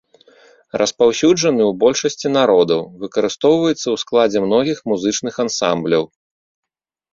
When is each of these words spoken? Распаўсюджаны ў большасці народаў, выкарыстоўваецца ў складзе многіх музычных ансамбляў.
Распаўсюджаны 0.81 1.63
ў 1.67 1.73
большасці 1.83 2.27
народаў, 2.39 2.81
выкарыстоўваецца 3.05 3.77
ў 3.77 3.95
складзе 4.07 4.39
многіх 4.49 4.77
музычных 4.95 5.35
ансамбляў. 5.47 6.03